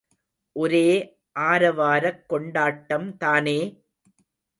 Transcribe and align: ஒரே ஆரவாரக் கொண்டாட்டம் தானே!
ஒரே 0.55 0.87
ஆரவாரக் 1.41 2.23
கொண்டாட்டம் 2.27 3.17
தானே! 3.17 3.57